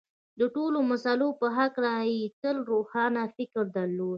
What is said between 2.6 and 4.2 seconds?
روښانه فکر درلود